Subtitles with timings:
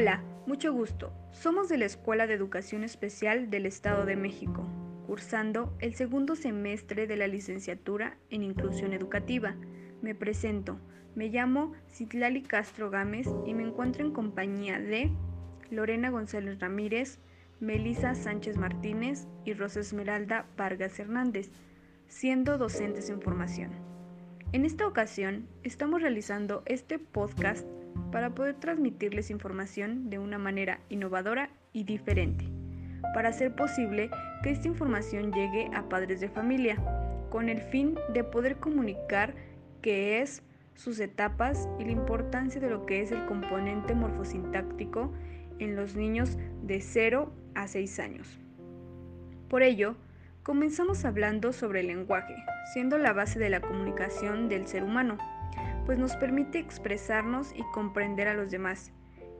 [0.00, 1.12] Hola, mucho gusto.
[1.30, 4.66] Somos de la Escuela de Educación Especial del Estado de México,
[5.06, 9.56] cursando el segundo semestre de la licenciatura en Inclusión Educativa.
[10.00, 10.80] Me presento.
[11.14, 15.12] Me llamo Citlali Castro Gámez y me encuentro en compañía de
[15.70, 17.18] Lorena González Ramírez,
[17.60, 21.50] Melisa Sánchez Martínez y Rosa Esmeralda Vargas Hernández,
[22.06, 23.72] siendo docentes en formación.
[24.52, 27.66] En esta ocasión estamos realizando este podcast
[28.12, 32.44] para poder transmitirles información de una manera innovadora y diferente,
[33.14, 34.10] para hacer posible
[34.42, 36.76] que esta información llegue a padres de familia,
[37.30, 39.34] con el fin de poder comunicar
[39.82, 40.42] qué es,
[40.74, 45.12] sus etapas y la importancia de lo que es el componente morfosintáctico
[45.58, 48.38] en los niños de 0 a 6 años.
[49.48, 49.96] Por ello,
[50.42, 52.34] comenzamos hablando sobre el lenguaje,
[52.72, 55.18] siendo la base de la comunicación del ser humano
[55.86, 58.92] pues nos permite expresarnos y comprender a los demás,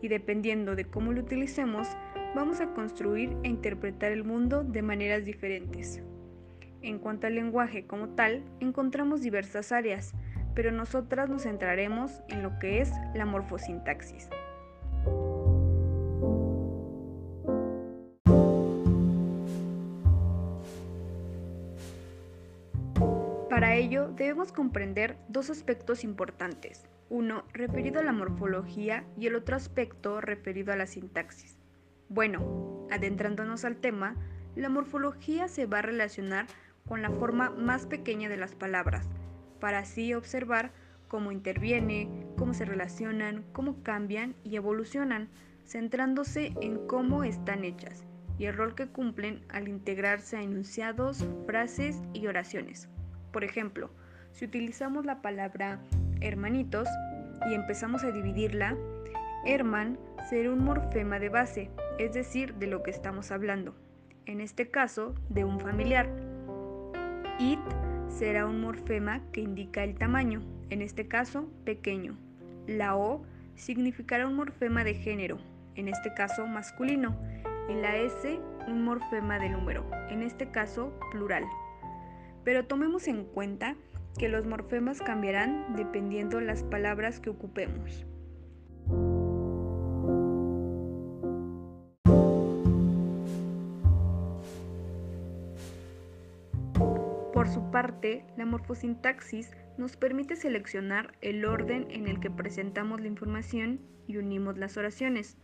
[0.02, 1.88] y dependiendo de cómo lo utilicemos,
[2.34, 6.02] vamos a construir e interpretar el mundo de maneras diferentes.
[6.82, 10.14] En cuanto al lenguaje como tal, encontramos diversas áreas,
[10.54, 14.30] pero nosotras nos centraremos en lo que es la morfosintaxis.
[23.50, 29.56] Para ello debemos comprender dos aspectos importantes, uno referido a la morfología y el otro
[29.56, 31.58] aspecto referido a la sintaxis.
[32.08, 34.14] Bueno, adentrándonos al tema,
[34.54, 36.46] la morfología se va a relacionar
[36.86, 39.08] con la forma más pequeña de las palabras,
[39.58, 40.70] para así observar
[41.08, 45.28] cómo interviene, cómo se relacionan, cómo cambian y evolucionan,
[45.66, 48.04] centrándose en cómo están hechas
[48.38, 52.88] y el rol que cumplen al integrarse a enunciados, frases y oraciones.
[53.32, 53.90] Por ejemplo,
[54.32, 55.80] si utilizamos la palabra
[56.20, 56.88] hermanitos
[57.48, 58.76] y empezamos a dividirla,
[59.44, 63.74] herman será un morfema de base, es decir, de lo que estamos hablando.
[64.26, 66.08] En este caso, de un familiar.
[67.38, 67.60] It
[68.08, 72.16] será un morfema que indica el tamaño, en este caso, pequeño.
[72.66, 73.24] La O
[73.54, 75.38] significará un morfema de género,
[75.74, 77.16] en este caso, masculino.
[77.68, 81.44] Y la S, un morfema de número, en este caso, plural
[82.44, 83.76] pero tomemos en cuenta
[84.18, 88.04] que los morfemas cambiarán dependiendo las palabras que ocupemos.
[97.32, 103.06] Por su parte, la morfosintaxis nos permite seleccionar el orden en el que presentamos la
[103.06, 105.38] información y unimos las oraciones,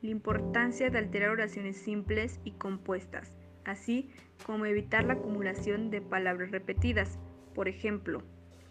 [0.00, 4.10] la importancia de alterar oraciones simples y compuestas, así
[4.44, 7.18] como evitar la acumulación de palabras repetidas.
[7.54, 8.22] Por ejemplo,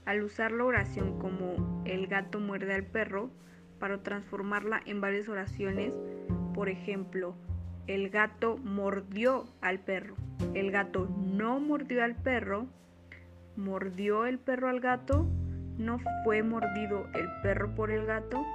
[0.06, 3.30] al usar la oración como el gato muerde al perro,
[3.80, 6.00] para transformarla en varias oraciones,
[6.54, 7.36] por ejemplo,
[7.88, 10.16] el gato mordió al perro,
[10.54, 12.68] el gato no mordió al perro,
[13.56, 15.28] mordió el perro al gato,
[15.78, 18.46] no fue mordido el perro por el gato,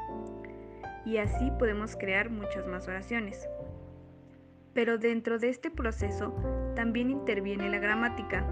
[1.04, 3.48] y así podemos crear muchas más oraciones.
[4.76, 6.36] Pero dentro de este proceso
[6.74, 8.46] también interviene la gramática,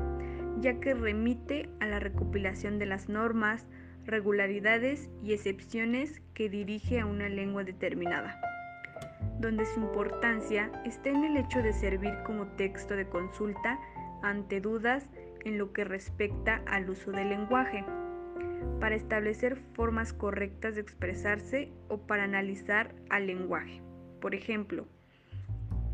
[0.58, 3.66] ya que remite a la recopilación de las normas,
[4.06, 8.40] regularidades y excepciones que dirige a una lengua determinada,
[9.38, 13.78] donde su importancia está en el hecho de servir como texto de consulta
[14.22, 15.06] ante dudas
[15.44, 17.84] en lo que respecta al uso del lenguaje,
[18.80, 23.82] para establecer formas correctas de expresarse o para analizar al lenguaje.
[24.22, 24.86] Por ejemplo,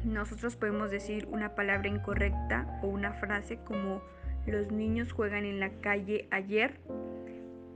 [0.04, 4.02] nosotros podemos decir una palabra incorrecta o una frase como
[4.46, 6.80] los niños juegan en la calle ayer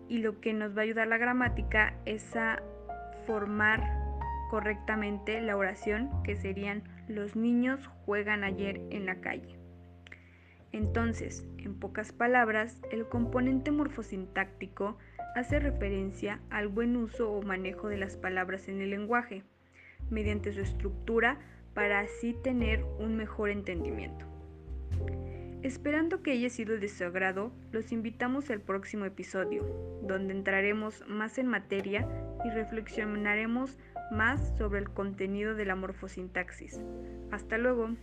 [0.08, 2.62] y lo que nos va a ayudar la gramática es a
[3.26, 3.82] formar
[4.50, 9.58] correctamente la oración que serían los niños juegan ayer en la calle.
[10.72, 14.98] Entonces, en pocas palabras, el componente morfosintáctico
[15.34, 19.44] hace referencia al buen uso o manejo de las palabras en el lenguaje,
[20.10, 21.38] mediante su estructura,
[21.74, 24.24] para así tener un mejor entendimiento.
[25.62, 29.64] Esperando que haya sido de su agrado, los invitamos al próximo episodio,
[30.02, 32.06] donde entraremos más en materia
[32.44, 33.78] y reflexionaremos
[34.12, 36.80] más sobre el contenido de la morfosintaxis.
[37.30, 37.96] Hasta luego.